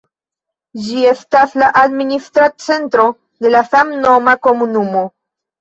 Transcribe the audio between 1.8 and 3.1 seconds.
administra centro